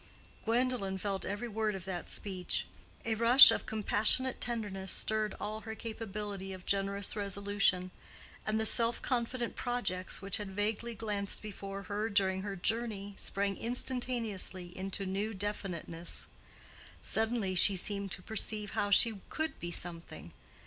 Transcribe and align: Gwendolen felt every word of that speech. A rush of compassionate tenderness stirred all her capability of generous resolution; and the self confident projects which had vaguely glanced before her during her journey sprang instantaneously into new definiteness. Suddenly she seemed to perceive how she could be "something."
Gwendolen 0.45 0.97
felt 0.97 1.25
every 1.25 1.47
word 1.47 1.75
of 1.75 1.85
that 1.85 2.09
speech. 2.09 2.65
A 3.05 3.13
rush 3.13 3.51
of 3.51 3.67
compassionate 3.67 4.41
tenderness 4.41 4.91
stirred 4.91 5.35
all 5.39 5.59
her 5.61 5.75
capability 5.75 6.53
of 6.53 6.65
generous 6.65 7.15
resolution; 7.15 7.91
and 8.43 8.59
the 8.59 8.65
self 8.65 9.03
confident 9.03 9.55
projects 9.55 10.19
which 10.19 10.37
had 10.37 10.49
vaguely 10.49 10.95
glanced 10.95 11.43
before 11.43 11.83
her 11.83 12.09
during 12.09 12.41
her 12.41 12.55
journey 12.55 13.13
sprang 13.15 13.55
instantaneously 13.57 14.75
into 14.75 15.05
new 15.05 15.35
definiteness. 15.35 16.25
Suddenly 17.03 17.53
she 17.53 17.75
seemed 17.75 18.11
to 18.13 18.23
perceive 18.23 18.71
how 18.71 18.89
she 18.89 19.21
could 19.29 19.59
be 19.59 19.69
"something." 19.69 20.33